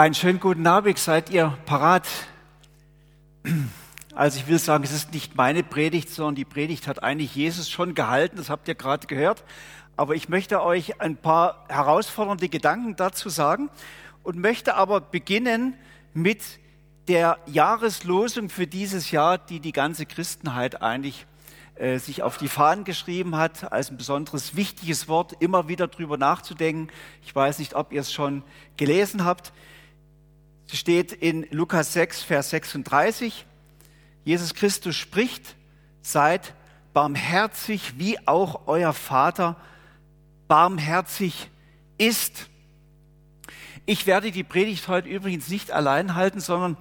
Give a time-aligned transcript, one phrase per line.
[0.00, 2.08] Einen schönen guten Abend, seid ihr parat?
[4.14, 7.68] Also ich will sagen, es ist nicht meine Predigt, sondern die Predigt hat eigentlich Jesus
[7.68, 9.44] schon gehalten, das habt ihr gerade gehört.
[9.98, 13.68] Aber ich möchte euch ein paar herausfordernde Gedanken dazu sagen
[14.22, 15.74] und möchte aber beginnen
[16.14, 16.40] mit
[17.06, 21.26] der Jahreslosung für dieses Jahr, die die ganze Christenheit eigentlich
[21.74, 26.16] äh, sich auf die Fahnen geschrieben hat, als ein besonderes wichtiges Wort, immer wieder drüber
[26.16, 26.88] nachzudenken.
[27.22, 28.42] Ich weiß nicht, ob ihr es schon
[28.78, 29.52] gelesen habt.
[30.70, 33.44] Sie steht in Lukas 6, Vers 36.
[34.22, 35.56] Jesus Christus spricht,
[36.00, 36.54] seid
[36.92, 39.56] barmherzig, wie auch euer Vater
[40.46, 41.50] barmherzig
[41.98, 42.46] ist.
[43.84, 46.76] Ich werde die Predigt heute übrigens nicht allein halten, sondern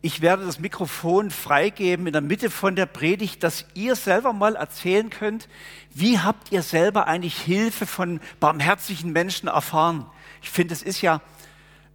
[0.00, 4.56] ich werde das Mikrofon freigeben in der Mitte von der Predigt, dass ihr selber mal
[4.56, 5.50] erzählen könnt,
[5.92, 10.06] wie habt ihr selber eigentlich Hilfe von barmherzigen Menschen erfahren?
[10.40, 11.20] Ich finde, es ist ja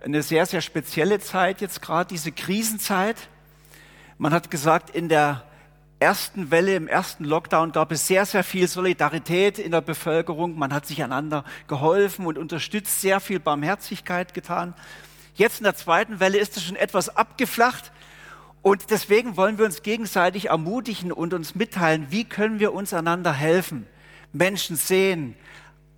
[0.04, 3.30] eine sehr, sehr spezielle Zeit jetzt gerade, diese Krisenzeit.
[4.18, 5.44] Man hat gesagt, in der
[6.00, 10.58] ersten Welle, im ersten Lockdown gab es sehr, sehr viel Solidarität in der Bevölkerung.
[10.58, 14.74] Man hat sich einander geholfen und unterstützt, sehr viel Barmherzigkeit getan.
[15.36, 17.92] Jetzt in der zweiten Welle ist es schon etwas abgeflacht.
[18.64, 23.34] Und deswegen wollen wir uns gegenseitig ermutigen und uns mitteilen, wie können wir uns einander
[23.34, 23.88] helfen,
[24.34, 25.36] Menschen sehen,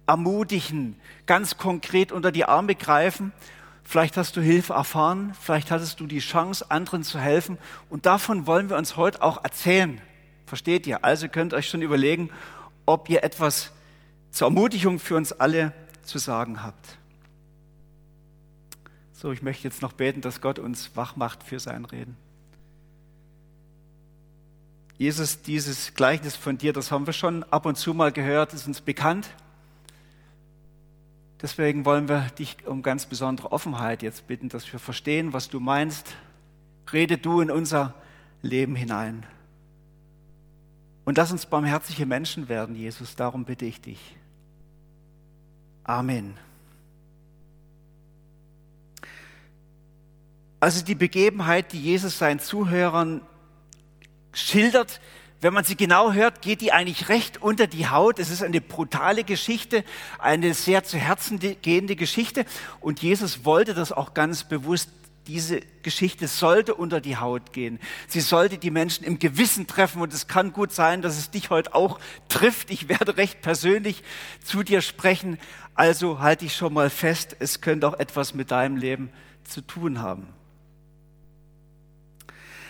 [0.08, 3.34] ermutigen, ganz konkret unter die Arme greifen
[3.84, 7.58] Vielleicht hast du Hilfe erfahren, vielleicht hattest du die Chance, anderen zu helfen.
[7.90, 10.02] Und davon wollen wir uns heute auch erzählen.
[10.46, 11.04] Versteht ihr?
[11.04, 12.30] Also könnt ihr euch schon überlegen,
[12.86, 13.72] ob ihr etwas
[14.32, 16.98] zur Ermutigung für uns alle zu sagen habt.
[19.14, 22.18] So, ich möchte jetzt noch beten, dass Gott uns wach macht für sein Reden.
[24.98, 28.68] Jesus, dieses Gleichnis von dir, das haben wir schon ab und zu mal gehört, ist
[28.68, 29.30] uns bekannt.
[31.44, 35.60] Deswegen wollen wir dich um ganz besondere Offenheit jetzt bitten, dass wir verstehen, was du
[35.60, 36.16] meinst.
[36.94, 37.94] Rede du in unser
[38.42, 39.26] Leben hinein.
[41.04, 43.18] Und lass uns barmherzige Menschen werden, Jesus.
[43.18, 44.16] Darum bitte ich dich.
[45.84, 46.38] Amen.
[50.62, 53.20] Also die Begebenheit, die Jesus seinen Zuhörern
[54.32, 55.02] schildert,
[55.44, 58.18] wenn man sie genau hört, geht die eigentlich recht unter die Haut.
[58.18, 59.84] Es ist eine brutale Geschichte,
[60.18, 62.46] eine sehr zu Herzen gehende Geschichte.
[62.80, 64.90] Und Jesus wollte das auch ganz bewusst.
[65.28, 67.80] Diese Geschichte sollte unter die Haut gehen.
[68.08, 70.02] Sie sollte die Menschen im Gewissen treffen.
[70.02, 72.00] Und es kann gut sein, dass es dich heute auch
[72.30, 72.72] trifft.
[72.72, 74.04] Ich werde recht persönlich
[74.44, 75.38] zu dir sprechen.
[75.76, 79.10] Also halte ich schon mal fest, es könnte auch etwas mit deinem Leben
[79.44, 80.28] zu tun haben.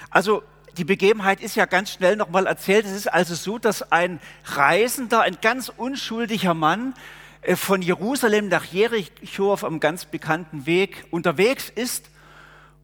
[0.10, 0.44] Also
[0.78, 2.86] die Begebenheit ist ja ganz schnell nochmal erzählt.
[2.86, 6.94] Es ist also so, dass ein Reisender, ein ganz unschuldiger Mann
[7.42, 12.10] äh, von Jerusalem nach Jericho auf einem ganz bekannten Weg unterwegs ist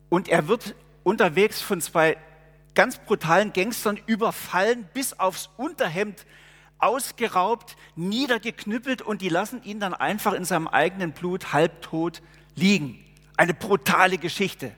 [0.09, 2.17] und er wird unterwegs von zwei
[2.75, 6.25] ganz brutalen Gangstern überfallen, bis aufs Unterhemd
[6.77, 12.21] ausgeraubt, niedergeknüppelt und die lassen ihn dann einfach in seinem eigenen Blut halbtot
[12.55, 13.03] liegen.
[13.35, 14.71] Eine brutale Geschichte.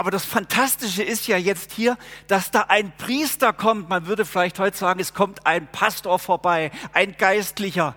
[0.00, 3.90] Aber das Fantastische ist ja jetzt hier, dass da ein Priester kommt.
[3.90, 7.94] Man würde vielleicht heute sagen, es kommt ein Pastor vorbei, ein Geistlicher.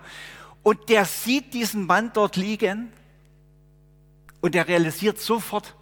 [0.62, 2.92] Und der sieht diesen Mann dort liegen
[4.42, 5.74] und der realisiert sofort,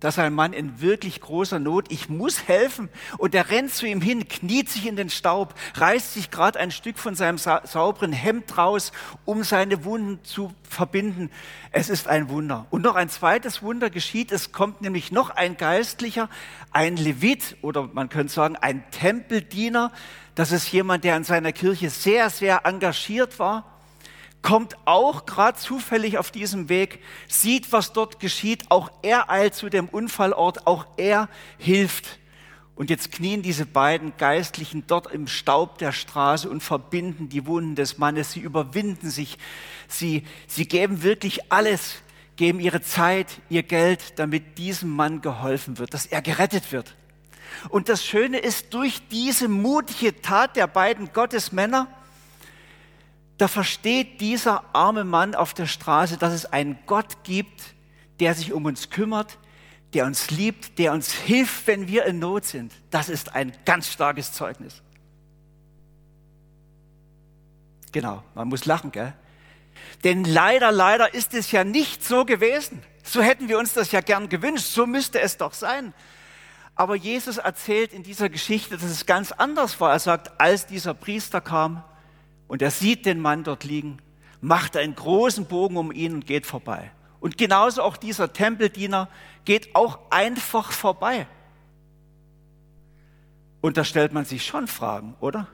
[0.00, 2.88] dass ein Mann in wirklich großer Not, ich muss helfen.
[3.18, 6.70] Und er rennt zu ihm hin, kniet sich in den Staub, reißt sich gerade ein
[6.70, 8.92] Stück von seinem sa sauberen Hemd raus,
[9.24, 11.30] um seine Wunden zu verbinden.
[11.70, 12.66] Es ist ein Wunder.
[12.70, 14.32] Und noch ein zweites Wunder geschieht.
[14.32, 16.28] Es kommt nämlich noch ein Geistlicher,
[16.72, 19.92] ein Levit oder man könnte sagen ein Tempeldiener.
[20.34, 23.75] Das ist jemand, der in seiner Kirche sehr, sehr engagiert war
[24.46, 28.70] kommt auch gerade zufällig auf diesem Weg, sieht, was dort geschieht.
[28.70, 32.20] Auch er eilt zu dem Unfallort, auch er hilft.
[32.76, 37.74] Und jetzt knien diese beiden Geistlichen dort im Staub der Straße und verbinden die Wunden
[37.74, 38.30] des Mannes.
[38.30, 39.36] Sie überwinden sich.
[39.88, 41.96] Sie, sie geben wirklich alles,
[42.36, 46.94] geben ihre Zeit, ihr Geld, damit diesem Mann geholfen wird, dass er gerettet wird.
[47.68, 51.88] Und das Schöne ist, durch diese mutige Tat der beiden Gottesmänner,
[53.38, 57.74] da versteht dieser arme Mann auf der Straße, dass es einen Gott gibt,
[58.20, 59.38] der sich um uns kümmert,
[59.92, 62.72] der uns liebt, der uns hilft, wenn wir in Not sind.
[62.90, 64.82] Das ist ein ganz starkes Zeugnis.
[67.92, 69.14] Genau, man muss lachen, gell?
[70.04, 72.82] Denn leider, leider ist es ja nicht so gewesen.
[73.02, 74.66] So hätten wir uns das ja gern gewünscht.
[74.66, 75.94] So müsste es doch sein.
[76.74, 79.92] Aber Jesus erzählt in dieser Geschichte, dass es ganz anders war.
[79.92, 81.82] Er sagt, als dieser Priester kam,
[82.48, 83.98] und er sieht den Mann dort liegen,
[84.40, 86.90] macht einen großen Bogen um ihn und geht vorbei.
[87.20, 89.08] Und genauso auch dieser Tempeldiener
[89.44, 91.26] geht auch einfach vorbei.
[93.60, 95.48] Und da stellt man sich schon Fragen, oder?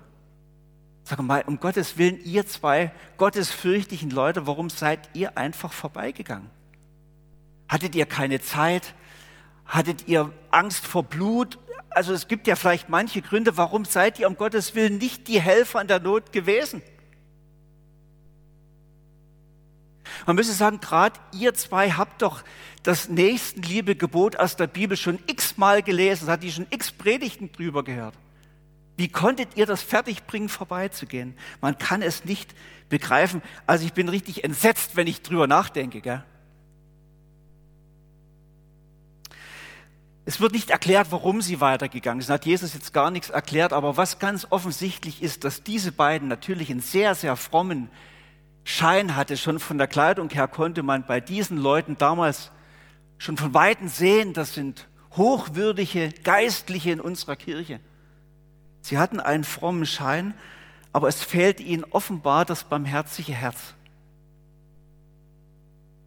[1.04, 6.50] Sag mal, um Gottes Willen, ihr zwei gottesfürchtigen Leute, warum seid ihr einfach vorbeigegangen?
[7.68, 8.94] Hattet ihr keine Zeit?
[9.64, 11.58] Hattet ihr Angst vor Blut?
[11.90, 15.40] Also es gibt ja vielleicht manche Gründe, warum seid ihr um Gottes Willen nicht die
[15.40, 16.82] Helfer in der Not gewesen?
[20.26, 22.42] Man müsste sagen, gerade ihr zwei habt doch
[22.82, 28.14] das Nächstenliebe-Gebot aus der Bibel schon x-mal gelesen, hat die schon x Predigten drüber gehört.
[28.96, 31.34] Wie konntet ihr das fertigbringen, vorbeizugehen?
[31.60, 32.54] Man kann es nicht
[32.88, 33.42] begreifen.
[33.66, 36.00] Also ich bin richtig entsetzt, wenn ich drüber nachdenke.
[36.00, 36.22] Gell?
[40.24, 42.32] Es wird nicht erklärt, warum sie weitergegangen sind.
[42.32, 43.72] Hat Jesus jetzt gar nichts erklärt.
[43.72, 47.90] Aber was ganz offensichtlich ist, dass diese beiden natürlich einen sehr, sehr frommen
[48.64, 49.36] Schein hatte.
[49.36, 52.52] Schon von der Kleidung her konnte man bei diesen Leuten damals
[53.18, 57.80] schon von Weitem sehen, das sind hochwürdige Geistliche in unserer Kirche.
[58.80, 60.34] Sie hatten einen frommen Schein,
[60.92, 63.74] aber es fehlte ihnen offenbar das barmherzige Herz.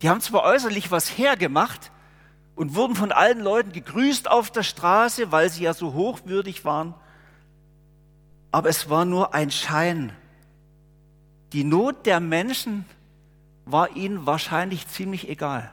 [0.02, 1.92] Die haben zwar äußerlich was hergemacht
[2.56, 6.94] und wurden von allen Leuten gegrüßt auf der Straße, weil sie ja so hochwürdig waren,
[8.52, 10.14] aber es war nur ein Schein.
[11.52, 12.86] Die Not der Menschen
[13.66, 15.72] war ihnen wahrscheinlich ziemlich egal.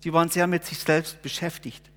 [0.00, 1.90] Sie waren sehr mit sich selbst beschäftigt.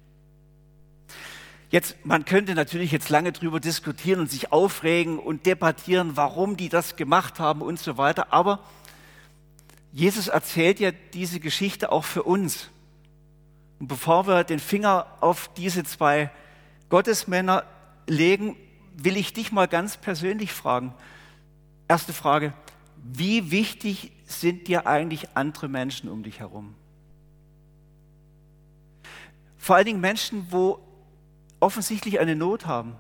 [1.69, 6.69] Jetzt, man könnte natürlich jetzt lange drüber diskutieren und sich aufregen und debattieren, warum die
[6.69, 8.33] das gemacht haben und so weiter.
[8.33, 8.59] Aber
[9.91, 12.69] Jesus erzählt ja diese Geschichte auch für uns.
[13.79, 16.29] Und bevor wir den Finger auf diese zwei
[16.89, 17.63] Gottesmänner
[18.07, 18.57] legen,
[18.95, 20.93] will ich dich mal ganz persönlich fragen.
[21.87, 22.53] Erste Frage,
[23.01, 26.75] wie wichtig sind dir eigentlich andere Menschen um dich herum?
[29.57, 30.79] Vor allen Dingen Menschen, wo
[31.59, 32.95] offensichtlich eine Not haben.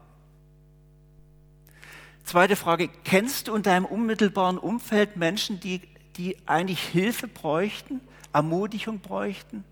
[2.23, 5.81] Zweite Frage, kennst du in deinem unmittelbaren Umfeld Menschen, die,
[6.17, 8.01] die eigentlich Hilfe bräuchten,
[8.33, 9.63] Ermutigung bräuchten,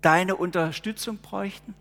[0.00, 1.74] deine Unterstützung bräuchten?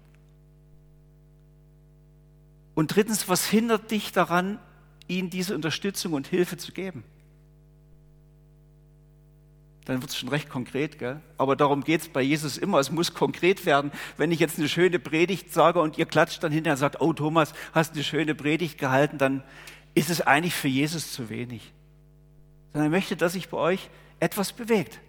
[2.75, 4.59] Und drittens, was hindert dich daran,
[5.07, 7.03] ihnen diese Unterstützung und Hilfe zu geben?
[9.89, 10.99] dann wird es schon recht konkret.
[10.99, 11.19] Gell?
[11.37, 12.79] Aber darum geht es bei Jesus immer.
[12.79, 13.91] Es muss konkret werden.
[14.17, 17.11] Wenn ich jetzt eine schöne Predigt sage und ihr klatscht dann hinterher und sagt, oh
[17.11, 19.43] Thomas, hast eine schöne Predigt gehalten, dann
[19.95, 21.73] ist es eigentlich für Jesus zu wenig.
[22.71, 23.89] Sondern er möchte, dass sich bei euch
[24.19, 24.99] etwas bewegt.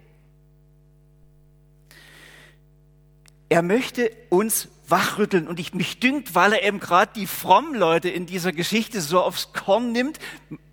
[3.51, 8.07] Er möchte uns wachrütteln und ich mich dünkt, weil er eben gerade die frommen Leute
[8.07, 10.19] in dieser Geschichte so aufs Korn nimmt,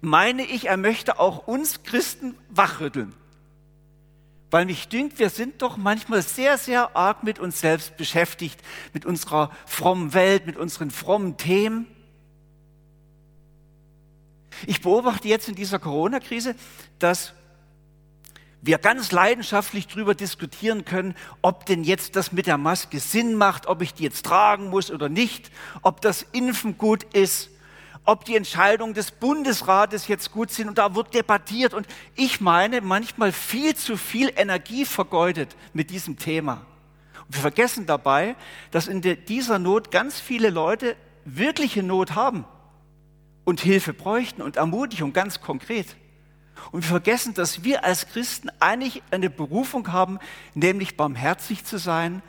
[0.00, 3.14] meine ich, er möchte auch uns Christen wachrütteln.
[4.52, 8.60] Weil mich dünkt, wir sind doch manchmal sehr, sehr arg mit uns selbst beschäftigt,
[8.94, 11.88] mit unserer frommen Welt, mit unseren frommen Themen.
[14.68, 16.54] Ich beobachte jetzt in dieser Corona-Krise,
[17.00, 17.34] dass
[18.60, 23.66] wir ganz leidenschaftlich darüber diskutieren können, ob denn jetzt das mit der Maske Sinn macht,
[23.66, 25.50] ob ich die jetzt tragen muss oder nicht,
[25.82, 27.50] ob das Impfen gut ist,
[28.04, 32.80] ob die Entscheidungen des Bundesrates jetzt gut sind und da wird debattiert und ich meine
[32.80, 36.64] manchmal viel zu viel Energie vergeudet mit diesem Thema.
[37.26, 38.34] Und wir vergessen dabei,
[38.70, 40.96] dass in dieser Not ganz viele Leute
[41.26, 42.44] wirkliche Not haben
[43.44, 45.96] und Hilfe bräuchten und Ermutigung ganz konkret.
[46.72, 50.18] Und wir vergessen, dass wir als Christen eigentlich eine Berufung haben,
[50.54, 52.22] nämlich barmherzig zu sein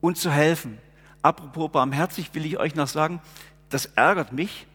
[0.00, 0.78] und zu helfen.
[1.22, 3.20] Apropos barmherzig will ich euch noch sagen,
[3.70, 4.66] das ärgert mich,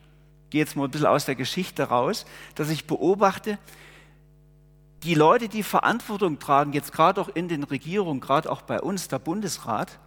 [0.50, 3.60] gehe jetzt mal ein bisschen aus der Geschichte raus, dass ich beobachte,
[5.04, 9.08] die Leute, die Verantwortung tragen, jetzt gerade auch in den Regierungen, gerade auch bei uns,
[9.08, 10.00] der Bundesrat,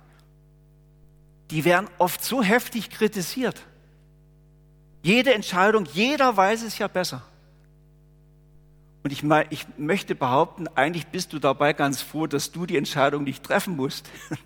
[1.50, 3.62] die werden oft so heftig kritisiert.
[5.02, 7.22] Jede Entscheidung, jeder weiß es ja besser.
[9.02, 13.24] Und ich, ich möchte behaupten, eigentlich bist du dabei ganz froh, dass du die Entscheidung
[13.24, 14.08] nicht treffen musst.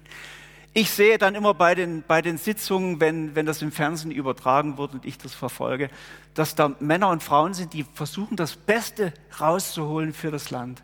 [0.77, 4.77] Ich sehe dann immer bei den, bei den Sitzungen, wenn, wenn das im Fernsehen übertragen
[4.77, 5.89] wird und ich das verfolge,
[6.35, 10.83] dass da Männer und Frauen sind, die versuchen, das Beste rauszuholen für das Land.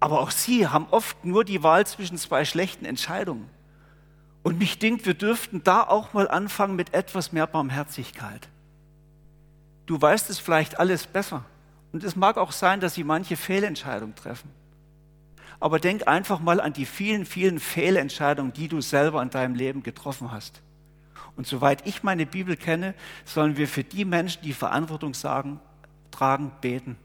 [0.00, 3.48] Aber auch sie haben oft nur die Wahl zwischen zwei schlechten Entscheidungen.
[4.42, 8.48] Und mich denkt, wir dürften da auch mal anfangen mit etwas mehr Barmherzigkeit.
[9.86, 11.46] Du weißt es vielleicht alles besser.
[11.92, 14.50] Und es mag auch sein, dass sie manche Fehlentscheidungen treffen
[15.60, 19.82] aber denk einfach mal an die vielen, vielen Fehlentscheidungen, die du selber in deinem Leben
[19.82, 20.62] getroffen hast.
[21.36, 22.94] Und soweit ich meine Bibel kenne,
[23.26, 25.60] sollen wir für die Menschen, die Verantwortung sagen,
[26.10, 26.96] tragen, beten.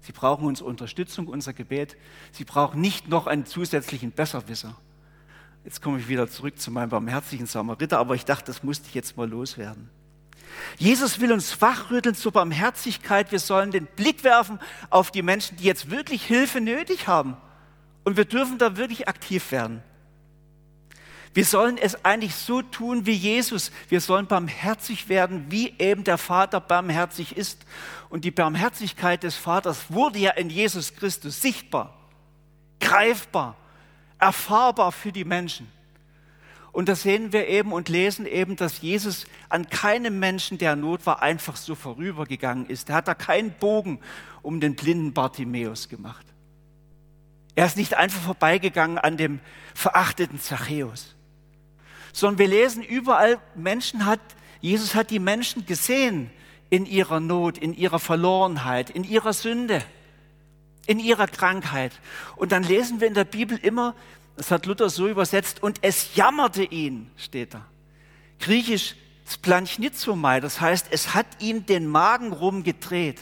[0.00, 1.96] Sie brauchen unsere Unterstützung, unser Gebet.
[2.32, 4.74] Sie brauchen nicht noch einen zusätzlichen Besserwisser.
[5.64, 8.94] Jetzt komme ich wieder zurück zu meinem barmherzigen Samariter, aber ich dachte, das musste ich
[8.94, 9.88] jetzt mal loswerden.
[10.78, 13.32] Jesus will uns wachrütteln zur Barmherzigkeit.
[13.32, 14.58] Wir sollen den Blick werfen
[14.90, 17.36] auf die Menschen, die jetzt wirklich Hilfe nötig haben.
[18.04, 19.82] Und wir dürfen da wirklich aktiv werden.
[21.34, 23.72] Wir sollen es eigentlich so tun wie Jesus.
[23.88, 27.66] Wir sollen barmherzig werden, wie eben der Vater barmherzig ist.
[28.08, 31.92] Und die Barmherzigkeit des Vaters wurde ja in Jesus Christus sichtbar,
[32.78, 33.56] greifbar,
[34.20, 35.70] erfahrbar für die Menschen.
[36.74, 41.06] Und da sehen wir eben und lesen eben, dass Jesus an keinem Menschen, der Not
[41.06, 42.88] war, einfach so vorübergegangen ist.
[42.88, 44.00] Er hat da keinen Bogen
[44.42, 46.26] um den blinden Bartimäus gemacht.
[47.54, 49.38] Er ist nicht einfach vorbeigegangen an dem
[49.72, 51.14] verachteten Zachäus,
[52.12, 54.18] sondern wir lesen überall, Menschen hat,
[54.60, 56.28] Jesus hat die Menschen gesehen
[56.70, 59.80] in ihrer Not, in ihrer Verlorenheit, in ihrer Sünde,
[60.88, 61.92] in ihrer Krankheit.
[62.34, 63.94] Und dann lesen wir in der Bibel immer,
[64.36, 67.64] das hat Luther so übersetzt, und es jammerte ihn, steht da.
[68.40, 73.20] Griechisch Splanchnitzomai, das heißt, es hat ihm den Magen rumgedreht.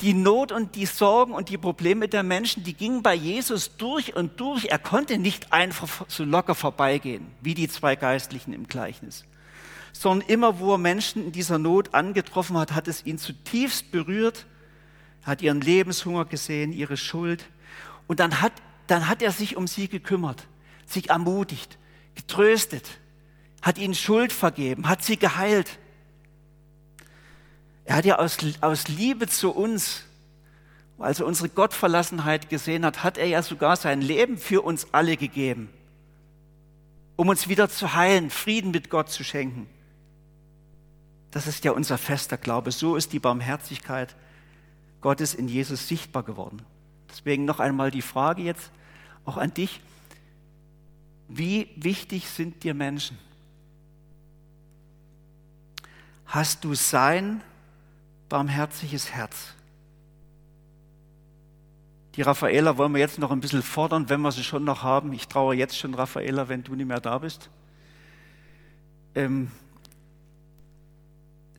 [0.00, 4.14] Die Not und die Sorgen und die Probleme der Menschen, die gingen bei Jesus durch
[4.14, 4.66] und durch.
[4.66, 9.24] Er konnte nicht einfach so locker vorbeigehen, wie die zwei Geistlichen im Gleichnis,
[9.92, 14.46] sondern immer, wo er Menschen in dieser Not angetroffen hat, hat es ihn zutiefst berührt,
[15.22, 17.44] er hat ihren Lebenshunger gesehen, ihre Schuld.
[18.06, 18.52] Und dann hat
[18.90, 20.46] dann hat er sich um sie gekümmert,
[20.86, 21.78] sich ermutigt,
[22.14, 22.98] getröstet,
[23.62, 25.78] hat ihnen Schuld vergeben, hat sie geheilt.
[27.84, 30.02] Er hat ja aus, aus Liebe zu uns,
[30.98, 35.16] als er unsere Gottverlassenheit gesehen hat, hat er ja sogar sein Leben für uns alle
[35.16, 35.68] gegeben,
[37.16, 39.68] um uns wieder zu heilen, Frieden mit Gott zu schenken.
[41.30, 42.72] Das ist ja unser fester Glaube.
[42.72, 44.16] So ist die Barmherzigkeit
[45.00, 46.62] Gottes in Jesus sichtbar geworden.
[47.10, 48.70] Deswegen noch einmal die Frage jetzt,
[49.28, 49.80] auch an dich.
[51.28, 53.18] Wie wichtig sind dir Menschen?
[56.24, 57.42] Hast du sein
[58.30, 59.54] barmherziges Herz?
[62.14, 65.12] Die Raffaela wollen wir jetzt noch ein bisschen fordern, wenn wir sie schon noch haben.
[65.12, 67.50] Ich traue jetzt schon, Raffaela, wenn du nicht mehr da bist.
[69.14, 69.50] Ähm,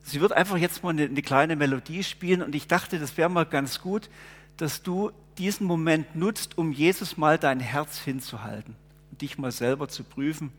[0.02, 3.30] sie wird einfach jetzt mal eine, eine kleine Melodie spielen und ich dachte, das wäre
[3.30, 4.10] mal ganz gut,
[4.58, 8.76] dass du diesen Moment nutzt, um Jesus mal dein Herz hinzuhalten
[9.10, 10.52] und dich mal selber zu prüfen,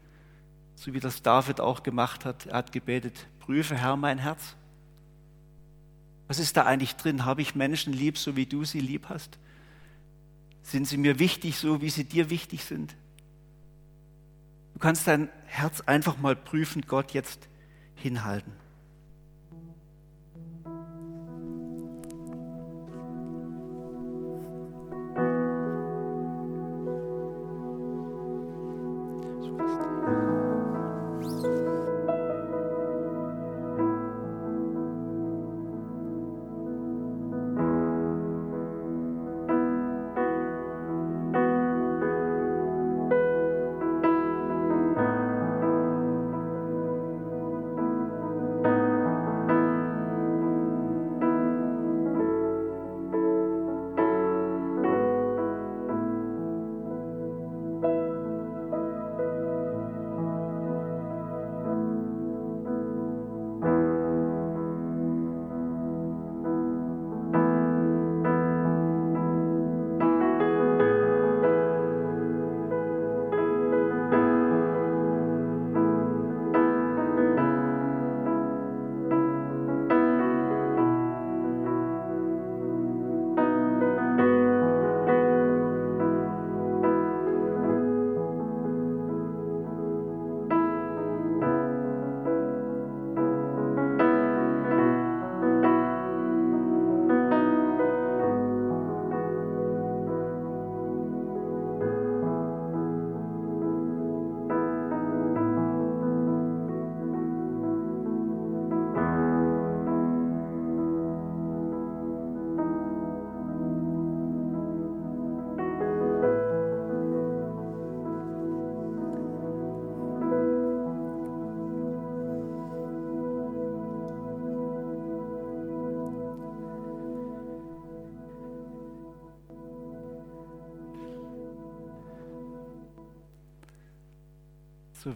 [0.75, 2.47] so wie das David auch gemacht hat.
[2.47, 4.57] Er hat gebetet, prüfe Herr mein Herz.
[6.27, 7.27] Was ist da eigentlich drin?
[7.27, 9.39] Habe ich Menschen lieb, so wie du sie lieb hast?
[10.63, 12.97] Sind sie mir wichtig, so wie sie dir wichtig sind?
[14.73, 17.49] Du kannst dein Herz einfach mal prüfen, Gott jetzt
[17.97, 18.53] hinhalten.
[29.41, 30.20] Christ.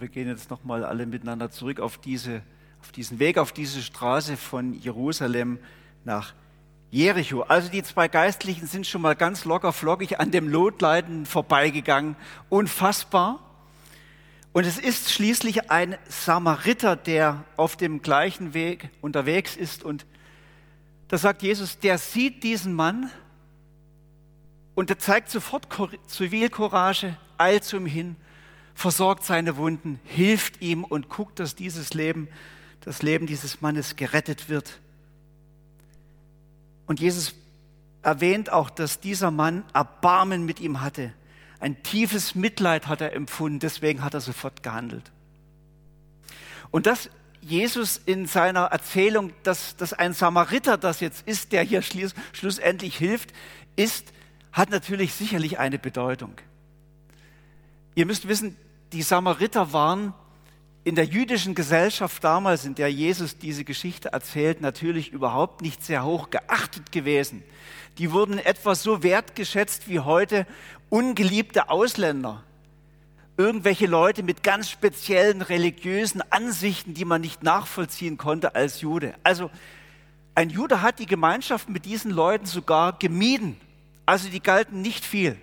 [0.00, 2.42] Wir gehen jetzt nochmal alle miteinander zurück auf, diese,
[2.80, 5.58] auf diesen Weg, auf diese Straße von Jerusalem
[6.04, 6.34] nach
[6.90, 7.42] Jericho.
[7.42, 12.16] Also die zwei Geistlichen sind schon mal ganz locker flockig an dem Lotleiden vorbeigegangen.
[12.48, 13.40] Unfassbar.
[14.52, 19.82] Und es ist schließlich ein Samariter, der auf dem gleichen Weg unterwegs ist.
[19.82, 20.06] Und
[21.08, 23.10] da sagt Jesus, der sieht diesen Mann
[24.74, 25.68] und er zeigt sofort
[26.06, 28.16] Zivilcourage, eilt zu ihm hin,
[28.74, 32.28] versorgt seine Wunden, hilft ihm und guckt, dass dieses Leben,
[32.80, 34.80] das Leben dieses Mannes gerettet wird.
[36.86, 37.34] Und Jesus
[38.02, 41.12] erwähnt auch, dass dieser Mann Erbarmen mit ihm hatte.
[41.60, 45.10] Ein tiefes Mitleid hat er empfunden, deswegen hat er sofort gehandelt.
[46.70, 47.08] Und dass
[47.40, 53.32] Jesus in seiner Erzählung, dass, dass ein Samariter das jetzt ist, der hier schlussendlich hilft,
[53.76, 54.12] ist,
[54.52, 56.34] hat natürlich sicherlich eine Bedeutung.
[57.94, 58.56] Ihr müsst wissen,
[58.94, 60.14] die Samariter waren
[60.84, 66.04] in der jüdischen Gesellschaft damals, in der Jesus diese Geschichte erzählt, natürlich überhaupt nicht sehr
[66.04, 67.42] hoch geachtet gewesen.
[67.98, 70.46] Die wurden etwa so wertgeschätzt wie heute
[70.90, 72.44] ungeliebte Ausländer.
[73.36, 79.14] Irgendwelche Leute mit ganz speziellen religiösen Ansichten, die man nicht nachvollziehen konnte als Jude.
[79.24, 79.50] Also
[80.36, 83.56] ein Jude hat die Gemeinschaft mit diesen Leuten sogar gemieden.
[84.06, 85.36] Also die galten nicht viel.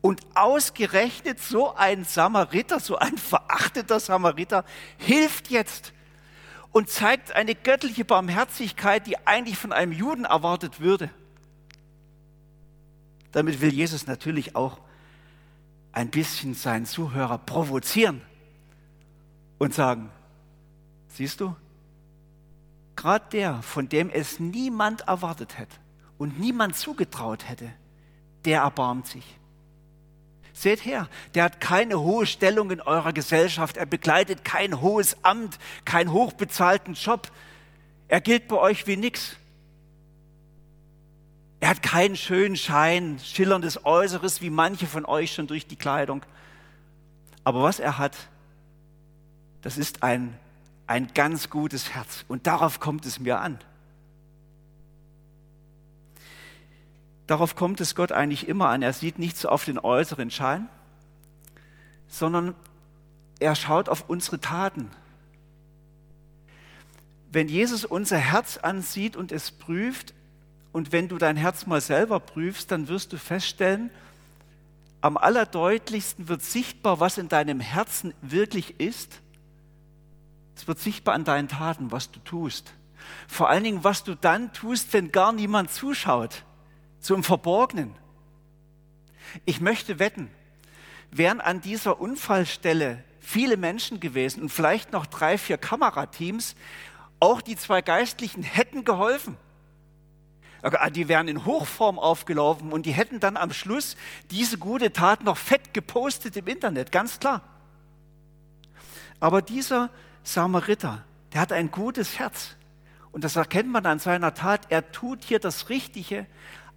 [0.00, 4.64] Und ausgerechnet so ein Samariter, so ein verachteter Samariter,
[4.96, 5.92] hilft jetzt
[6.70, 11.10] und zeigt eine göttliche Barmherzigkeit, die eigentlich von einem Juden erwartet würde.
[13.32, 14.80] Damit will Jesus natürlich auch
[15.92, 18.22] ein bisschen seinen Zuhörer provozieren
[19.58, 20.10] und sagen,
[21.08, 21.56] siehst du,
[22.94, 25.76] gerade der, von dem es niemand erwartet hätte
[26.18, 27.72] und niemand zugetraut hätte,
[28.44, 29.38] der erbarmt sich.
[30.60, 35.56] Seht her, der hat keine hohe Stellung in eurer Gesellschaft, er begleitet kein hohes Amt,
[35.84, 37.30] keinen hochbezahlten Job.
[38.08, 39.36] Er gilt bei euch wie nix.
[41.60, 46.24] Er hat keinen schönen Schein, schillerndes Äußeres wie manche von euch schon durch die Kleidung.
[47.44, 48.16] Aber was er hat,
[49.62, 50.36] das ist ein,
[50.88, 52.24] ein ganz gutes Herz.
[52.26, 53.60] Und darauf kommt es mir an.
[57.28, 58.80] Darauf kommt es Gott eigentlich immer an.
[58.80, 60.66] Er sieht nicht so auf den äußeren Schein,
[62.08, 62.54] sondern
[63.38, 64.90] er schaut auf unsere Taten.
[67.30, 70.14] Wenn Jesus unser Herz ansieht und es prüft,
[70.72, 73.90] und wenn du dein Herz mal selber prüfst, dann wirst du feststellen,
[75.02, 79.20] am allerdeutlichsten wird sichtbar, was in deinem Herzen wirklich ist.
[80.56, 82.72] Es wird sichtbar an deinen Taten, was du tust.
[83.26, 86.44] Vor allen Dingen, was du dann tust, wenn gar niemand zuschaut
[87.08, 87.94] so im Verborgenen.
[89.46, 90.30] Ich möchte wetten,
[91.10, 96.54] wären an dieser Unfallstelle viele Menschen gewesen und vielleicht noch drei, vier Kamerateams,
[97.18, 99.38] auch die zwei Geistlichen hätten geholfen.
[100.92, 103.96] Die wären in Hochform aufgelaufen und die hätten dann am Schluss
[104.30, 107.42] diese gute Tat noch fett gepostet im Internet, ganz klar.
[109.18, 109.88] Aber dieser
[110.24, 112.56] Samariter, der hat ein gutes Herz.
[113.12, 114.66] Und das erkennt man an seiner Tat.
[114.68, 116.26] Er tut hier das Richtige,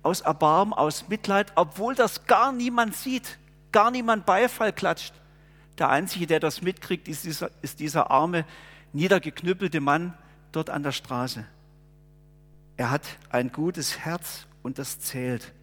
[0.03, 3.37] aus Erbarmen, aus Mitleid, obwohl das gar niemand sieht,
[3.71, 5.13] gar niemand Beifall klatscht.
[5.77, 8.45] Der Einzige, der das mitkriegt, ist dieser, ist dieser arme,
[8.93, 10.13] niedergeknüppelte Mann
[10.51, 11.45] dort an der Straße.
[12.77, 15.53] Er hat ein gutes Herz und das zählt.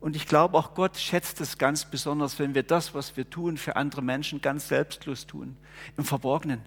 [0.00, 3.58] Und ich glaube, auch Gott schätzt es ganz besonders, wenn wir das, was wir tun,
[3.58, 5.56] für andere Menschen ganz selbstlos tun,
[5.96, 6.62] im Verborgenen.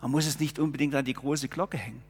[0.00, 2.02] Man muss es nicht unbedingt an die große Glocke hängen.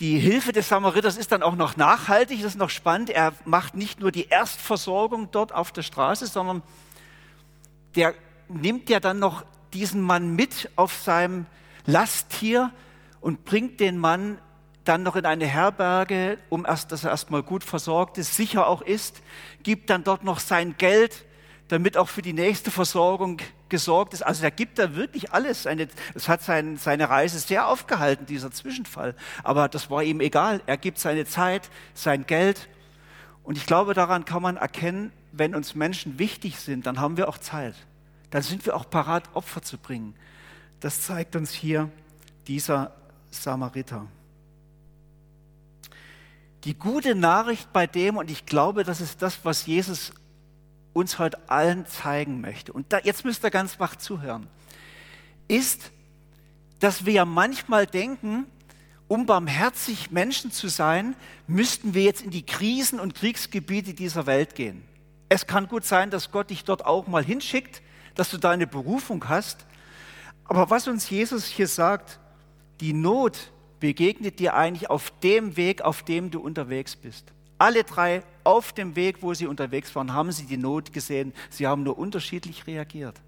[0.00, 3.10] Die Hilfe des Samariters ist dann auch noch nachhaltig, das ist noch spannend.
[3.10, 6.62] Er macht nicht nur die Erstversorgung dort auf der Straße, sondern
[7.96, 8.14] der
[8.48, 11.44] nimmt ja dann noch diesen Mann mit auf seinem
[11.84, 12.72] Lasttier
[13.20, 14.38] und bringt den Mann
[14.84, 18.80] dann noch in eine Herberge, um erst, dass er erstmal gut versorgt ist, sicher auch
[18.80, 19.20] ist,
[19.62, 21.26] gibt dann dort noch sein Geld,
[21.70, 24.22] damit auch für die nächste Versorgung gesorgt ist.
[24.22, 25.66] Also er gibt da wirklich alles.
[26.14, 29.14] Es hat sein, seine Reise sehr aufgehalten, dieser Zwischenfall.
[29.44, 30.62] Aber das war ihm egal.
[30.66, 32.68] Er gibt seine Zeit, sein Geld.
[33.44, 37.28] Und ich glaube, daran kann man erkennen, wenn uns Menschen wichtig sind, dann haben wir
[37.28, 37.76] auch Zeit.
[38.30, 40.16] Dann sind wir auch parat, Opfer zu bringen.
[40.80, 41.88] Das zeigt uns hier
[42.48, 42.96] dieser
[43.30, 44.08] Samariter.
[46.64, 50.12] Die gute Nachricht bei dem, und ich glaube, das ist das, was Jesus
[50.92, 54.46] uns heute allen zeigen möchte, und da, jetzt müsst ihr ganz wach zuhören,
[55.48, 55.90] ist,
[56.78, 58.46] dass wir ja manchmal denken,
[59.08, 64.54] um barmherzig Menschen zu sein, müssten wir jetzt in die Krisen- und Kriegsgebiete dieser Welt
[64.54, 64.84] gehen.
[65.28, 67.82] Es kann gut sein, dass Gott dich dort auch mal hinschickt,
[68.14, 69.66] dass du deine Berufung hast.
[70.44, 72.18] Aber was uns Jesus hier sagt,
[72.80, 77.32] Die Not begegnet dir eigentlich auf dem Weg, auf dem du unterwegs bist.
[77.60, 81.34] Alle drei auf dem Weg, wo sie unterwegs waren, haben sie die Not gesehen.
[81.50, 83.20] Sie haben nur unterschiedlich reagiert.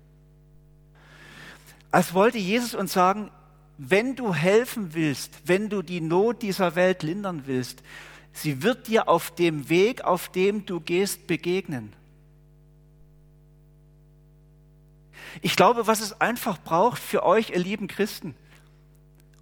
[1.90, 3.31] Als wollte Jesus uns sagen,
[3.77, 7.83] wenn du helfen willst, wenn du die Not dieser Welt lindern willst,
[8.33, 11.92] sie wird dir auf dem Weg, auf dem du gehst, begegnen.
[15.42, 18.35] Ich glaube, was es einfach braucht für euch, ihr lieben Christen,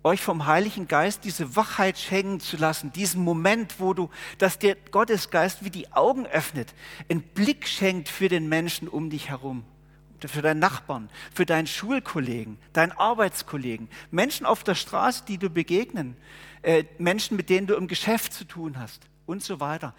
[0.02, 4.74] euch vom Heiligen Geist diese Wachheit schenken zu lassen, diesen Moment, wo du, dass der
[4.74, 6.74] Gottesgeist wie die Augen öffnet,
[7.08, 9.64] einen Blick schenkt für den Menschen um dich herum,
[10.26, 16.16] für deinen Nachbarn, für deinen Schulkollegen, deinen Arbeitskollegen, Menschen auf der Straße, die du begegnen,
[16.62, 19.94] äh, Menschen, mit denen du im Geschäft zu tun hast und so weiter.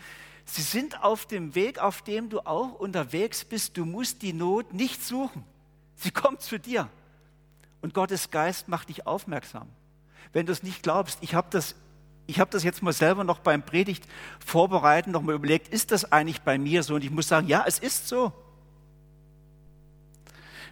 [0.46, 3.78] Sie sind auf dem Weg, auf dem du auch unterwegs bist.
[3.78, 5.44] Du musst die Not nicht suchen.
[5.96, 6.90] Sie kommt zu dir.
[7.82, 9.70] Und Gottes Geist macht dich aufmerksam.
[10.34, 11.76] Wenn du es nicht glaubst, ich habe das,
[12.32, 14.06] hab das jetzt mal selber noch beim Predigt
[14.46, 16.96] vorbereiten, noch mal überlegt, ist das eigentlich bei mir so?
[16.96, 18.32] Und ich muss sagen, ja, es ist so.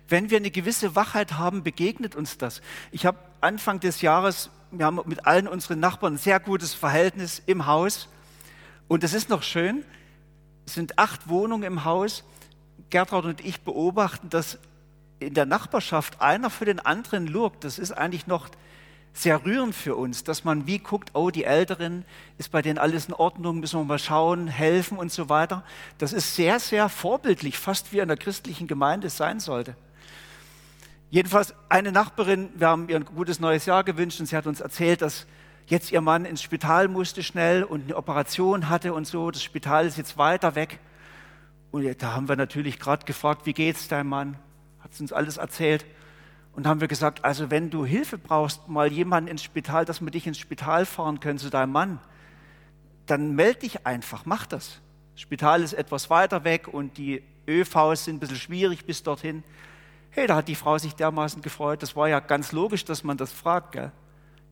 [0.07, 2.61] Wenn wir eine gewisse Wachheit haben, begegnet uns das.
[2.91, 7.43] Ich habe Anfang des Jahres, wir haben mit allen unseren Nachbarn ein sehr gutes Verhältnis
[7.45, 8.07] im Haus.
[8.87, 9.83] Und es ist noch schön,
[10.65, 12.23] es sind acht Wohnungen im Haus.
[12.89, 14.57] Gertraud und ich beobachten, dass
[15.19, 17.63] in der Nachbarschaft einer für den anderen lurkt.
[17.63, 18.49] Das ist eigentlich noch
[19.21, 22.05] sehr rührend für uns, dass man wie guckt, oh, die Älteren,
[22.37, 25.63] ist bei denen alles in Ordnung, müssen wir mal schauen, helfen und so weiter.
[25.97, 29.75] Das ist sehr, sehr vorbildlich, fast wie in der christlichen Gemeinde sein sollte.
[31.09, 34.61] Jedenfalls eine Nachbarin, wir haben ihr ein gutes neues Jahr gewünscht und sie hat uns
[34.61, 35.25] erzählt, dass
[35.67, 39.31] jetzt ihr Mann ins Spital musste schnell und eine Operation hatte und so.
[39.31, 40.79] Das Spital ist jetzt weiter weg.
[41.71, 44.37] Und da haben wir natürlich gerade gefragt, wie geht's deinem Mann?
[44.79, 45.85] Hat sie uns alles erzählt.
[46.53, 50.11] Und haben wir gesagt, also wenn du Hilfe brauchst, mal jemanden ins Spital, dass wir
[50.11, 51.99] dich ins Spital fahren können zu deinem Mann,
[53.05, 54.81] dann melde dich einfach, mach das.
[55.13, 59.43] Das Spital ist etwas weiter weg und die ÖVs sind ein bisschen schwierig bis dorthin.
[60.11, 61.83] Hey, da hat die Frau sich dermaßen gefreut.
[61.83, 63.73] Das war ja ganz logisch, dass man das fragt.
[63.73, 63.91] Gell?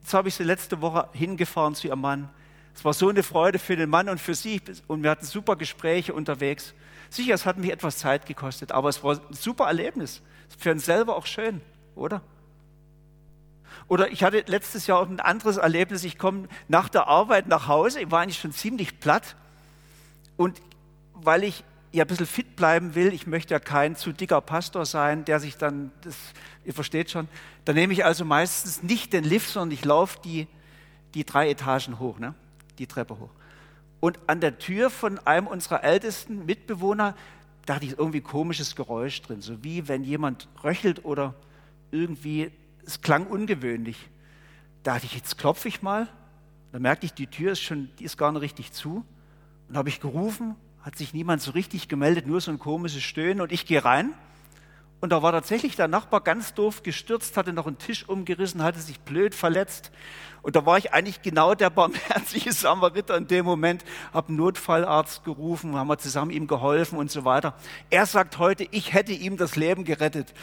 [0.01, 2.29] Jetzt habe ich sie letzte Woche hingefahren zu ihrem Mann.
[2.73, 5.55] Es war so eine Freude für den Mann und für sie und wir hatten super
[5.55, 6.75] Gespräche unterwegs.
[7.09, 10.21] Sicher, es hat mich etwas Zeit gekostet, aber es war ein super Erlebnis.
[10.57, 11.61] Für uns selber auch schön,
[11.97, 12.21] oder?
[13.87, 16.03] Oder ich hatte letztes Jahr auch ein anderes Erlebnis.
[16.03, 19.35] Ich komme nach der Arbeit nach Hause, ich war eigentlich schon ziemlich platt.
[20.35, 20.61] Und
[21.13, 24.85] weil ich ja ein bisschen fit bleiben will, ich möchte ja kein zu dicker Pastor
[24.85, 26.15] sein, der sich dann, das,
[26.65, 27.27] ihr versteht schon,
[27.65, 30.47] dann nehme ich also meistens nicht den Lift, sondern ich laufe die,
[31.13, 32.35] die drei Etagen hoch, ne?
[32.77, 33.29] die Treppe hoch.
[33.99, 37.15] Und an der Tür von einem unserer ältesten Mitbewohner
[37.65, 41.33] dachte ich irgendwie komisches Geräusch drin, so wie wenn jemand röchelt oder
[41.91, 42.51] irgendwie,
[42.85, 44.09] es klang ungewöhnlich.
[44.83, 46.07] Da dachte ich, jetzt klopfe ich mal.
[46.71, 49.05] Da merkte ich, die Tür ist schon, die ist gar nicht richtig zu.
[49.69, 53.41] Und habe ich gerufen, hat sich niemand so richtig gemeldet, nur so ein komisches Stöhnen.
[53.41, 54.13] Und ich gehe rein
[54.99, 58.79] und da war tatsächlich der Nachbar ganz doof gestürzt, hatte noch einen Tisch umgerissen, hatte
[58.79, 59.91] sich blöd verletzt.
[60.41, 65.23] Und da war ich eigentlich genau der barmherzige Samariter in dem Moment, habe einen Notfallarzt
[65.23, 67.53] gerufen, haben wir zusammen ihm geholfen und so weiter.
[67.91, 70.33] Er sagt heute, ich hätte ihm das Leben gerettet.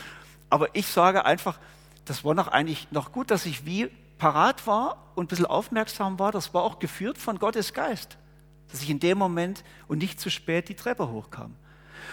[0.51, 1.59] Aber ich sage einfach,
[2.05, 6.19] das war noch eigentlich noch gut, dass ich wie parat war und ein bisschen aufmerksam
[6.19, 6.33] war.
[6.33, 8.19] Das war auch geführt von Gottes Geist,
[8.71, 11.55] dass ich in dem Moment und nicht zu spät die Treppe hochkam.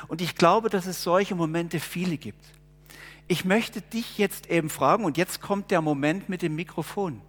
[0.07, 2.45] Und ich glaube, dass es solche Momente viele gibt.
[3.27, 7.21] Ich möchte dich jetzt eben fragen, und jetzt kommt der Moment mit dem Mikrofon.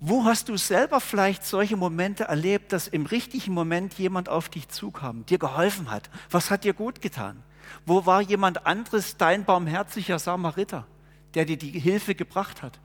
[0.00, 4.68] Wo hast du selber vielleicht solche Momente erlebt, dass im richtigen Moment jemand auf dich
[4.68, 6.10] zukam, dir geholfen hat?
[6.30, 7.42] Was hat dir gut getan?
[7.86, 10.86] Wo war jemand anderes dein barmherziger Samariter,
[11.34, 12.80] der dir die Hilfe gebracht hat?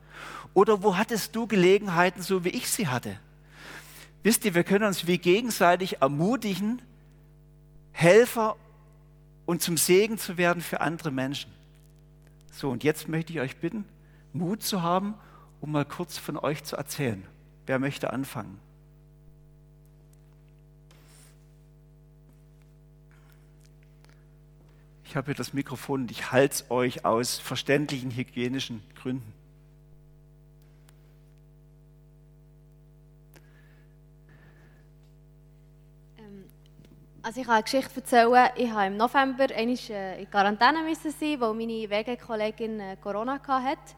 [0.54, 3.18] Oder wo hattest du Gelegenheiten, so wie ich sie hatte?
[4.22, 6.82] Wisst ihr, wir können uns wie gegenseitig ermutigen,
[7.92, 8.56] Helfer
[9.46, 11.52] und zum Segen zu werden für andere Menschen.
[12.50, 13.84] So, und jetzt möchte ich euch bitten,
[14.32, 15.14] Mut zu haben,
[15.60, 17.22] um mal kurz von euch zu erzählen.
[17.66, 18.58] Wer möchte anfangen?
[25.16, 29.32] Ich habe hier das Mikrofon und ich halte es euch aus verständlichen hygienischen Gründen.
[37.22, 38.50] Also ich kann eine Geschichte erzählen.
[38.56, 43.94] Ich habe im November einmal in Quarantäne müssen sein, weil meine WG-Kollegin äh, Corona hatte.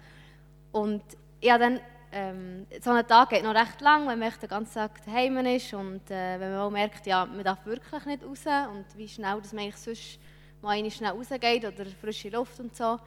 [0.71, 1.03] Und
[1.43, 1.81] ja, dann
[2.13, 5.75] ähm, so ein Tag geht noch recht lang, wenn man den ganzen Tag daheim ist
[5.75, 9.41] und äh, wenn man auch merkt, ja, man darf wirklich nicht raus und wie schnell
[9.41, 10.21] dass man eigentlich sonst
[10.63, 12.99] mal schnell rausgeht oder frische Luft und so.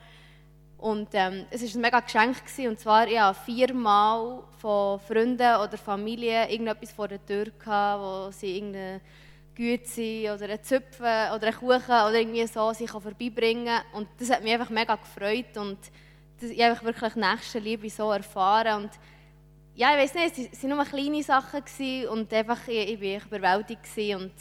[0.78, 2.44] Und ähm, es war ein mega Geschenk.
[2.44, 2.70] Gewesen.
[2.70, 8.32] Und zwar, ich hatte viermal von Freunden oder Familie irgendetwas vor der Tür, gehabt, wo
[8.32, 9.00] sie irgendeine
[9.54, 13.80] Güte oder einen Zupfen oder einen Kuchen oder irgendwie so sich vorbeibringen.
[13.94, 15.56] Und das hat mich einfach mega gefreut.
[15.56, 15.78] Und
[16.40, 18.84] das, ich habe wirklich Nächstenliebe so erfahren.
[18.84, 18.92] Und
[19.76, 23.28] ja, ich weiß nicht, es waren nur kleine Sachen gewesen und einfach, ich, ich war
[23.28, 24.34] überwältigt gewesen und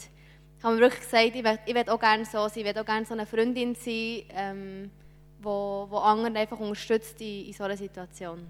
[0.63, 2.85] habe mir wirklich gesagt, ich will, ich will auch gerne so sein, ich will auch
[2.85, 4.91] gerne so eine Freundin sein, ähm,
[5.41, 8.45] wo, wo andere einfach unterstützt in, in so einer Situation.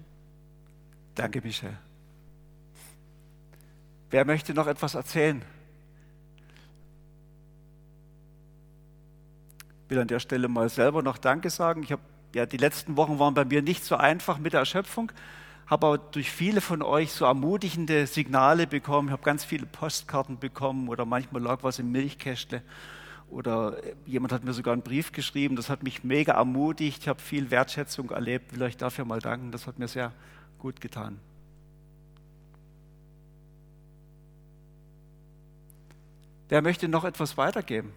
[1.14, 1.78] Danke, Michelle.
[4.10, 5.42] Wer möchte noch etwas erzählen?
[9.84, 11.82] Ich will an der Stelle mal selber noch Danke sagen.
[11.82, 12.02] Ich habe
[12.34, 15.12] ja, die letzten Wochen waren bei mir nicht so einfach mit der Erschöpfung,
[15.66, 19.08] habe aber durch viele von euch so ermutigende Signale bekommen.
[19.08, 22.62] Ich habe ganz viele Postkarten bekommen oder manchmal lag was im Milchkästle
[23.32, 25.56] oder jemand hat mir sogar einen Brief geschrieben.
[25.56, 26.98] Das hat mich mega ermutigt.
[27.02, 28.52] Ich habe viel Wertschätzung erlebt.
[28.52, 29.50] Will euch dafür mal danken.
[29.52, 30.12] Das hat mir sehr
[30.58, 31.18] gut getan.
[36.50, 37.94] Wer möchte noch etwas weitergeben?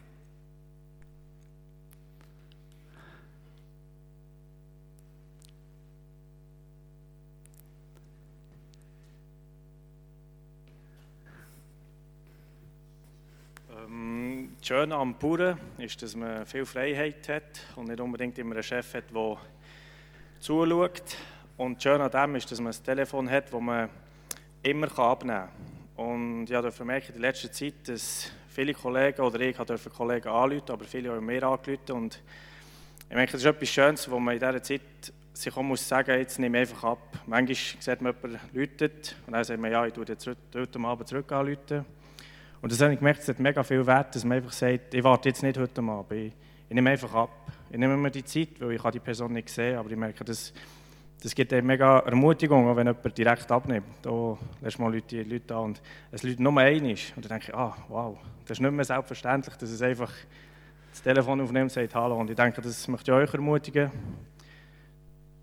[14.65, 17.43] Das Schöne am Bauern ist, dass man viel Freiheit hat
[17.75, 19.37] und nicht unbedingt immer einen Chef hat, der
[20.39, 21.03] zuschaut.
[21.55, 23.89] Und das Schöne an dem ist, dass man ein Telefon hat, das man
[24.63, 25.49] immer abnehmen
[25.95, 26.07] kann.
[26.07, 30.71] Und ich habe merken in letzter Zeit, dass viele Kollegen oder ich durfte Kollegen anrufen,
[30.71, 31.77] aber viele auch mehr anrufen.
[31.91, 32.19] Und
[33.07, 34.81] ich denke, das ist etwas Schönes, wo man in dieser Zeit
[35.31, 37.19] sich auch muss sagen, jetzt nehme ich einfach ab.
[37.27, 41.31] Manchmal sieht man jemanden läutet und dann sagt man, ja, ich tue heute Abend zurück
[41.31, 41.85] anrufen.
[42.65, 45.03] Und das habe ich gemerkt, es hat mega viel Wert, dass man einfach sagt, ich
[45.03, 46.33] warte jetzt nicht heute Abend, ich,
[46.67, 47.29] ich nehme einfach ab.
[47.69, 50.51] Ich nehme mir die Zeit, weil ich die Person nicht sehen aber ich merke, das,
[51.21, 53.85] das gibt eine mega Ermutigung, wenn jemand direkt abnimmt.
[54.01, 57.15] Da lässt mal Leute, Leute an und es Leute nur ein ist.
[57.15, 60.11] Und dann denke ich, ah, wow, das ist nicht mehr selbstverständlich, dass es einfach
[60.89, 62.19] das Telefon aufnimmt und sagt Hallo.
[62.19, 63.91] Und ich denke, das möchte ich euch ermutigen,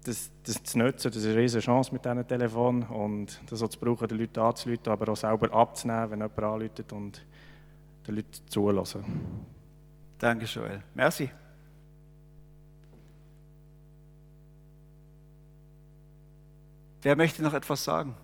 [0.05, 1.11] das, das zu nutzen.
[1.11, 4.43] Das ist eine riesige Chance mit diesem Telefon und das auch zu brauchen, die Leute
[4.43, 7.25] anzuleiten, aber auch selber abzunehmen, wenn jemand anruft und
[8.07, 9.05] den Leuten zulassen.
[10.19, 10.83] Danke, Joel.
[10.95, 11.31] Merci.
[17.03, 18.15] Wer möchte noch etwas sagen?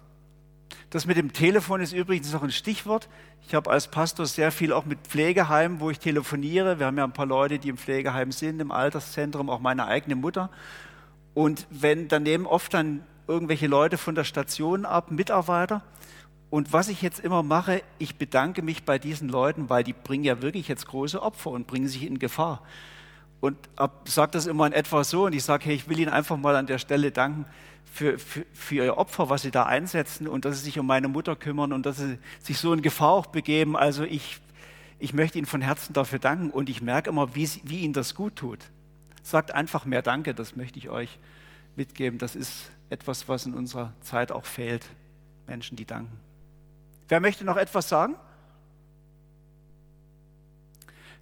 [0.91, 3.09] Das mit dem Telefon ist übrigens noch ein Stichwort.
[3.47, 6.79] Ich habe als Pastor sehr viel auch mit Pflegeheimen, wo ich telefoniere.
[6.79, 10.17] Wir haben ja ein paar Leute, die im Pflegeheim sind, im Alterszentrum, auch meine eigene
[10.17, 10.51] Mutter.
[11.39, 15.85] Und wenn daneben oft dann irgendwelche Leute von der Station ab, Mitarbeiter.
[16.51, 20.25] Und was ich jetzt immer mache, ich bedanke mich bei diesen Leuten, weil die bringen
[20.25, 22.65] ja wirklich jetzt große Opfer und bringen sich in Gefahr.
[23.39, 23.57] Und
[24.05, 26.57] sage das immer in etwa so und ich sage, hey, ich will Ihnen einfach mal
[26.57, 27.45] an der Stelle danken
[27.85, 31.07] für, für, für Ihr Opfer, was Sie da einsetzen und dass Sie sich um meine
[31.07, 33.77] Mutter kümmern und dass Sie sich so in Gefahr auch begeben.
[33.77, 34.41] Also ich,
[34.99, 38.17] ich möchte Ihnen von Herzen dafür danken und ich merke immer, wie, wie Ihnen das
[38.17, 38.59] gut tut.
[39.29, 41.19] Sagt einfach mehr Danke, das möchte ich euch
[41.77, 42.19] mitgeben.
[42.19, 44.87] Das ist etwas, was in unserer Zeit auch fehlt.
[45.47, 46.19] Menschen, die danken.
[47.09, 48.15] Wer möchte noch etwas sagen?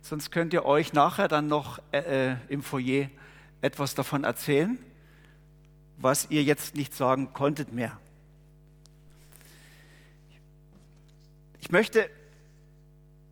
[0.02, 3.10] Sonst könnt ihr euch nachher dann noch äh, äh im Foyer
[3.60, 4.78] etwas davon erzählen,
[5.96, 7.98] was ihr jetzt nicht sagen konntet mehr.
[11.58, 12.08] Ich möchte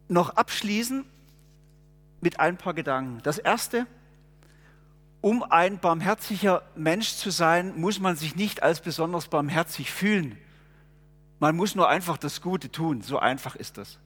[0.09, 1.05] noch abschließen
[2.21, 3.21] mit ein paar Gedanken.
[3.23, 3.87] Das erste,
[5.25, 10.37] um ein barmherziger Mensch zu sein, muss man sich nicht als besonders barmherzig fühlen.
[11.39, 13.01] Man muss nur einfach das Gute tun.
[13.01, 13.99] So einfach ist das.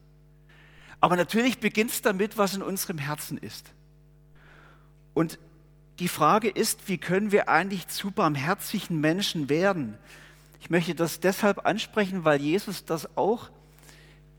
[1.00, 3.66] Aber natürlich beginnt es damit, was in unserem Herzen ist.
[5.12, 5.40] Und
[5.98, 9.98] die Frage ist, wie können wir eigentlich zu barmherzigen Menschen werden?
[10.60, 13.50] Ich möchte das deshalb ansprechen, weil Jesus das auch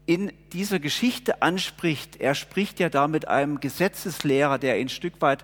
[0.06, 2.22] in dieser Geschichte anspricht.
[2.22, 5.44] Er spricht ja da mit einem Gesetzeslehrer, der ein Stück weit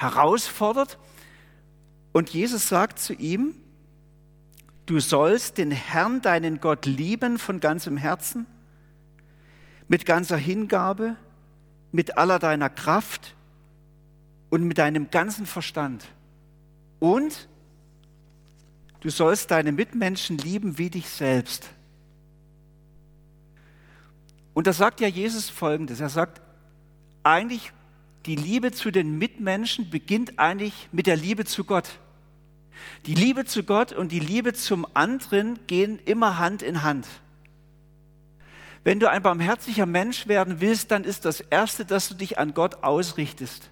[0.00, 0.98] herausfordert.
[2.12, 3.54] Und Jesus sagt zu ihm,
[4.86, 8.46] du sollst den Herrn, deinen Gott lieben von ganzem Herzen,
[9.88, 11.16] mit ganzer Hingabe,
[11.92, 13.34] mit aller deiner Kraft
[14.48, 16.06] und mit deinem ganzen Verstand.
[16.98, 17.48] Und
[19.00, 21.68] du sollst deine Mitmenschen lieben wie dich selbst.
[24.54, 26.00] Und da sagt ja Jesus Folgendes.
[26.00, 26.40] Er sagt,
[27.22, 27.72] eigentlich
[28.26, 31.98] die Liebe zu den Mitmenschen beginnt eigentlich mit der Liebe zu Gott.
[33.06, 37.06] Die Liebe zu Gott und die Liebe zum anderen gehen immer Hand in Hand.
[38.84, 42.54] Wenn du ein barmherziger Mensch werden willst, dann ist das Erste, dass du dich an
[42.54, 43.70] Gott ausrichtest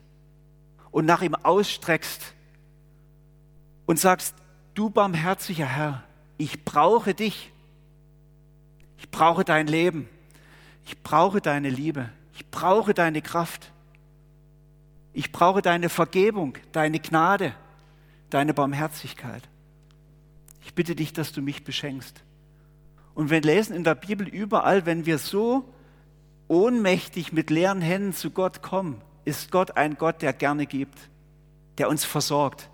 [0.90, 2.34] und nach ihm ausstreckst
[3.86, 4.34] und sagst,
[4.74, 6.04] du barmherziger Herr,
[6.36, 7.52] ich brauche dich.
[8.98, 10.08] Ich brauche dein Leben.
[10.84, 12.10] Ich brauche deine Liebe.
[12.34, 13.72] Ich brauche deine Kraft.
[15.18, 17.52] Ich brauche deine Vergebung, deine Gnade,
[18.30, 19.42] deine Barmherzigkeit.
[20.64, 22.22] Ich bitte dich, dass du mich beschenkst.
[23.14, 25.74] Und wir lesen in der Bibel überall, wenn wir so
[26.46, 30.96] ohnmächtig mit leeren Händen zu Gott kommen, ist Gott ein Gott, der gerne gibt,
[31.78, 32.70] der uns versorgt.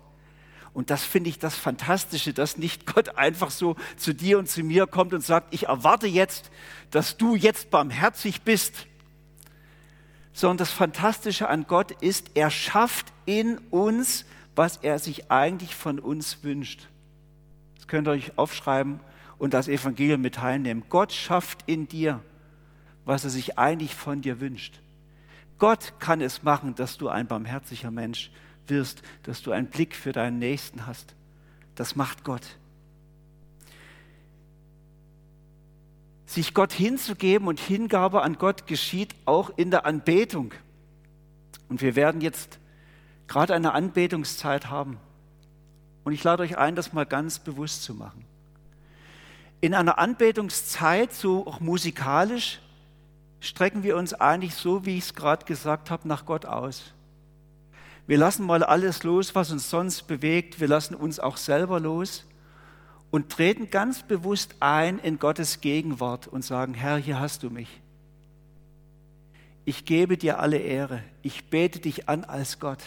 [0.71, 4.61] Und das finde ich das Fantastische, dass nicht Gott einfach so zu dir und zu
[4.61, 6.51] mir kommt und sagt, ich erwarte jetzt,
[6.91, 8.85] dass du jetzt barmherzig bist,
[10.35, 15.97] sondern das Fantastische an Gott ist, er schafft in uns, was er sich eigentlich von
[15.97, 16.89] uns wünscht.
[17.77, 18.99] Das könnt ihr euch aufschreiben
[19.37, 20.83] und das Evangelium mit teilnehmen.
[20.89, 22.19] Gott schafft in dir,
[23.05, 24.81] was er sich eigentlich von dir wünscht.
[25.57, 28.29] Gott kann es machen, dass du ein barmherziger Mensch
[28.67, 31.15] wirst, dass du einen Blick für deinen Nächsten hast.
[31.75, 32.57] Das macht Gott.
[36.25, 40.53] Sich Gott hinzugeben und Hingabe an Gott geschieht auch in der Anbetung.
[41.69, 42.59] Und wir werden jetzt
[43.27, 44.97] gerade eine Anbetungszeit haben.
[46.03, 48.25] Und ich lade euch ein, das mal ganz bewusst zu machen.
[49.61, 52.59] In einer Anbetungszeit, so auch musikalisch,
[53.39, 56.93] strecken wir uns eigentlich so, wie ich es gerade gesagt habe, nach Gott aus.
[58.07, 60.59] Wir lassen mal alles los, was uns sonst bewegt.
[60.59, 62.25] Wir lassen uns auch selber los
[63.15, 67.79] und treten ganz bewusst ein in Gottes Gegenwart und sagen, Herr, hier hast du mich.
[69.63, 71.01] Ich gebe dir alle Ehre.
[71.21, 72.83] Ich bete dich an als Gott.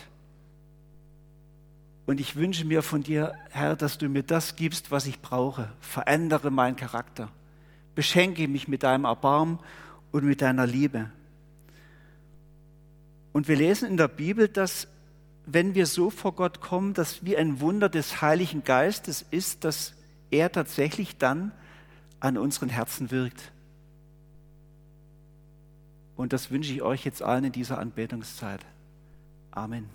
[2.04, 5.72] Und ich wünsche mir von dir, Herr, dass du mir das gibst, was ich brauche.
[5.80, 7.30] Verändere meinen Charakter.
[7.94, 9.58] Beschenke mich mit deinem Erbarmen
[10.12, 11.10] und mit deiner Liebe.
[13.32, 14.88] Und wir lesen in der Bibel, dass
[15.46, 19.94] wenn wir so vor Gott kommen, dass wie ein Wunder des Heiligen Geistes ist, dass
[20.30, 21.52] er tatsächlich dann
[22.20, 23.52] an unseren Herzen wirkt.
[26.16, 28.64] Und das wünsche ich euch jetzt allen in dieser Anbetungszeit.
[29.52, 29.88] Amen.